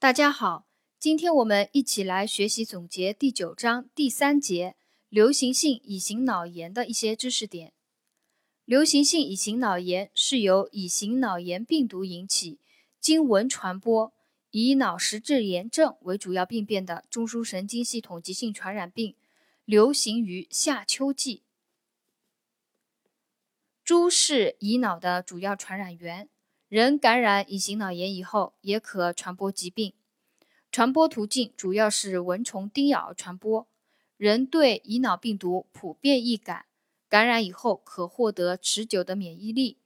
[0.00, 0.68] 大家好，
[1.00, 4.76] 今天我们一起来学习总结第九章第三节
[5.08, 7.72] 流行性乙型脑炎的一些知识点。
[8.64, 12.60] 流行性乙型脑炎是由乙型脑炎病毒引起，
[13.00, 14.12] 经蚊传播，
[14.52, 19.16] 以脑实质炎症为主要病变的中枢神经系统急性传染病，
[19.64, 21.42] 流行于夏秋季。
[23.82, 26.28] 猪是乙脑的主要传染源。
[26.68, 29.94] 人感染乙型脑炎以后，也可传播疾病。
[30.70, 33.66] 传播途径主要是蚊虫叮咬传播。
[34.18, 36.66] 人对乙脑病毒普遍易感，
[37.08, 39.78] 感染以后可获得持久的免疫力。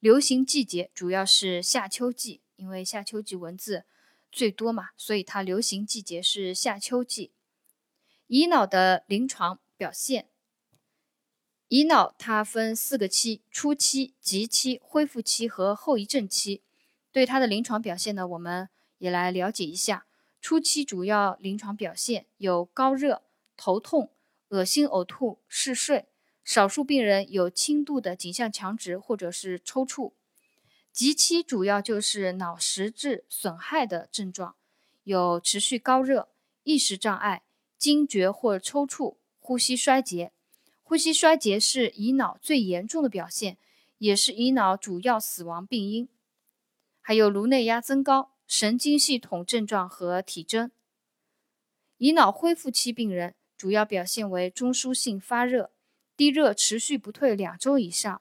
[0.00, 3.84] 流行季节主要是夏秋季，因为夏秋季蚊子
[4.32, 7.30] 最多嘛，所以它流行季节是夏秋季。
[8.26, 10.26] 乙脑的临床表现。
[11.68, 16.62] 乙脑它分四个期：初期、急期、恢复期和后遗症期。
[17.10, 18.68] 对它的临床表现呢，我们
[18.98, 20.06] 也来了解一下。
[20.40, 23.22] 初期主要临床表现有高热、
[23.56, 24.10] 头痛、
[24.48, 26.06] 恶心、呕吐、嗜睡，
[26.44, 30.12] 少数病人有轻度的颈项强直或者是抽搐。
[30.92, 34.54] 急期主要就是脑实质损害的症状，
[35.04, 36.28] 有持续高热、
[36.62, 37.42] 意识障碍、
[37.78, 40.33] 惊厥或抽搐、呼吸衰竭。
[40.86, 43.56] 呼吸衰竭是乙脑最严重的表现，
[43.96, 46.08] 也是乙脑主要死亡病因。
[47.00, 50.70] 还有颅内压增高、神经系统症状和体征。
[51.96, 55.72] 乙脑恢复期病人主要表现为中枢性发热、
[56.16, 58.20] 低热持续不退两周以上，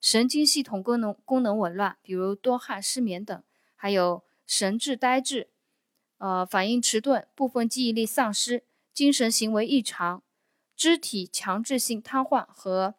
[0.00, 3.42] 神经系统功能功能紊乱，比如多汗、失眠等，
[3.74, 5.50] 还有神志呆滞、
[6.18, 8.62] 呃反应迟钝、部分记忆力丧失、
[8.92, 10.22] 精神行为异常。
[10.76, 12.94] 肢体强制性瘫痪和，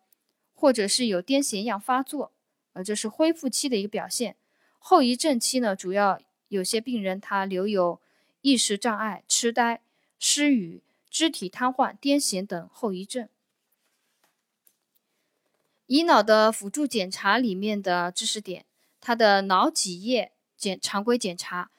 [0.54, 2.32] 或者是有癫痫样发作，
[2.74, 4.36] 呃，这是恢复期的一个表现。
[4.80, 8.00] 后遗症期呢，主要有些病人他留有
[8.42, 9.82] 意识障碍、痴呆、
[10.20, 13.28] 失语、肢体瘫痪、癫痫等后遗症。
[15.88, 18.66] 乙脑的辅助检查里面的知识点，
[19.00, 21.70] 它的脑脊液检常规检查，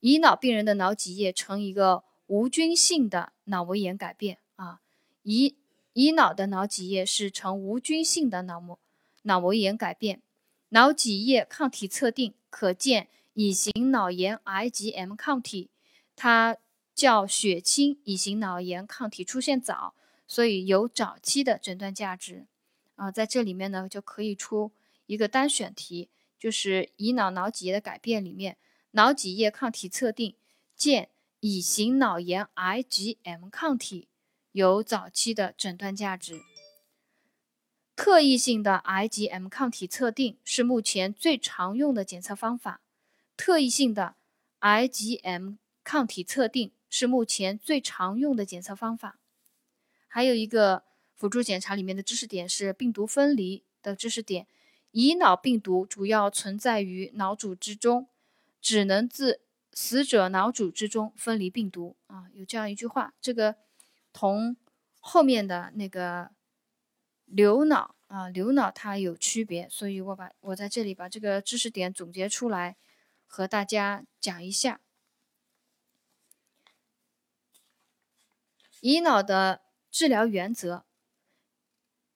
[0.00, 4.38] 乙脑病人的脑脊液呈一个无菌性的脑膜炎改变。
[5.28, 5.56] 乙
[5.92, 8.78] 乙脑的脑脊液是呈无菌性的脑膜
[9.24, 10.22] 脑膜炎改变，
[10.70, 15.68] 脑脊液抗体测定可见乙型脑炎 IgM 抗体，
[16.16, 16.56] 它
[16.94, 19.94] 较血清乙型脑炎抗体出现早，
[20.26, 22.46] 所以有早期的诊断价值。
[22.96, 24.72] 啊，在这里面呢就可以出
[25.04, 28.56] 一个单选题，就是乙脑脑脊液的改变里面，
[28.92, 30.34] 脑脊液抗体测定
[30.74, 34.08] 见乙型脑炎 IgM 抗体。
[34.52, 36.40] 有早期的诊断价值。
[37.94, 42.80] 特异性的 IgM 抗体测定是目前最常用的检测方法。
[43.36, 44.14] 特异性的
[44.60, 49.18] IgM 抗体测定是目前最常用的检测方法。
[50.06, 50.84] 还有一个
[51.16, 54.46] 辅助检查里面的知识点是病毒分离的知识点。
[54.92, 58.08] 乙脑病毒主要存在于脑组织中，
[58.60, 59.40] 只能自
[59.72, 61.96] 死者脑组织中分离病毒。
[62.06, 63.56] 啊，有这样一句话，这个。
[64.12, 64.56] 同
[65.00, 66.30] 后面的那个
[67.24, 72.76] 流脑啊，流脑它有区别，所以我把我在这里把这个知识点总结出来，
[73.26, 74.80] 和大家讲一下。
[78.80, 80.84] 乙脑的治疗原则，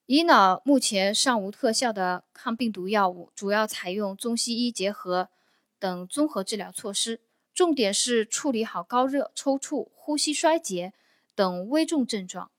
[0.06, 5.28] 乙脑目前尚无特效的抗病毒药物，主要采用中西医结合
[5.78, 7.20] 等综合治疗措施，
[7.52, 10.94] 重点是处理好高热、抽搐、呼吸衰竭。
[11.34, 12.50] 等危重症状，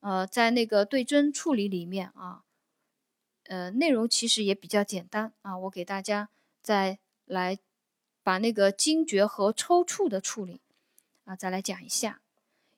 [0.00, 2.42] 呃，在那个对症处理里面啊，
[3.44, 5.56] 呃，内容其实也比较简单啊。
[5.58, 6.30] 我给大家
[6.62, 7.58] 再来
[8.22, 10.60] 把那个惊厥和抽搐的处理
[11.24, 12.20] 啊，再来讲一下。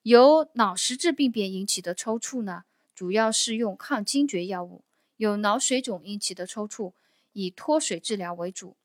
[0.03, 2.65] 由脑实质病变引起的抽搐呢，
[2.95, 4.83] 主要是用抗惊厥药物；
[5.17, 6.95] 有脑水肿引起的抽搐，
[7.33, 8.77] 以脱水治疗为主；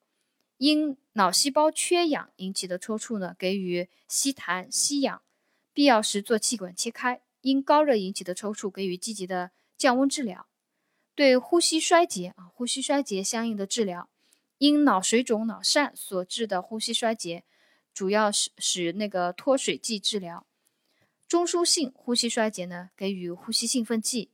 [0.58, 5.22] 因脑细胞缺氧引起的抽搐呢，给予吸痰吸氧。
[5.76, 10.48] 必要时做气管切开，因高热引起的抽搐给予积极的降温治疗。
[11.14, 14.08] 对呼吸衰竭啊，呼吸衰竭相应的治疗，
[14.58, 17.44] 因脑水肿、脑疝所致的呼吸衰竭，
[17.94, 20.46] 主要是使那个脱水剂治疗。
[21.28, 24.30] 中枢性呼吸衰竭呢，给予呼吸兴奋剂，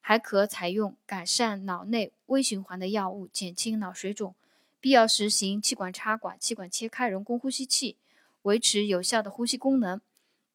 [0.00, 4.36] 还可采用改善脑内微循环的药物，减轻脑水肿。
[4.78, 7.96] 必要时行气管插管、气管切开人工呼吸器，
[8.42, 10.00] 维持有效的呼吸功能。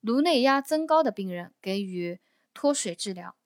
[0.04, 2.20] 颅内压增高的病人给予
[2.54, 3.38] 脱水治疗，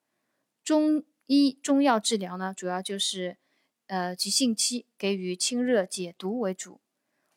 [0.64, 3.38] 中医中药治疗呢，主要就是
[3.86, 6.82] 呃急性期给予清热解毒为主。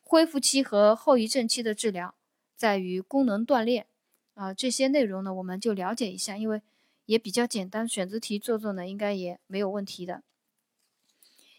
[0.00, 2.14] 恢复期和后遗症期的治疗
[2.56, 3.86] 在于功能锻炼
[4.32, 6.62] 啊，这些内容呢我们就了解一下，因为
[7.04, 10.22] 也比较简单，选择题做做呢应该也没有问题的。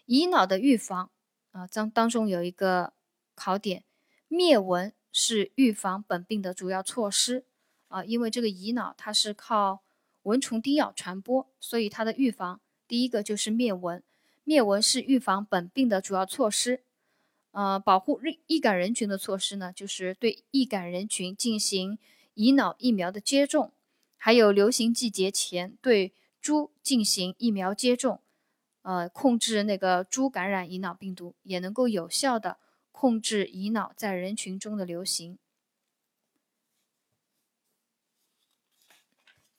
[0.06, 1.12] 乙脑的预防
[1.52, 2.92] 啊，当当中有一个
[3.36, 3.84] 考点，
[4.26, 7.44] 灭蚊是预防本病的主要措施
[7.92, 9.82] 啊，因为这个乙脑它是靠
[10.22, 14.02] 蚊虫叮咬传播，所以它的预防第一个就是灭蚊，
[14.44, 16.82] 灭蚊是预防本病的主要措施。
[17.50, 21.98] 呃，保护易易感人群的措施呢，就是对易感人群进行
[22.32, 23.72] 乙脑疫苗的接种，
[24.16, 28.20] 还有流行季节前对猪进行疫苗接种。
[28.80, 32.56] 呃，控制那个猪感染乙脑病毒，也能够有效的
[32.90, 35.38] 控制乙脑在人群中的流行。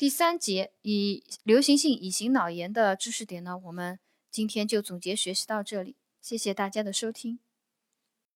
[0.03, 3.97] 第三节以流行性乙型脑炎的知识点呢，我们
[4.29, 7.39] 今天就总结学习到这里，谢谢大家的收听。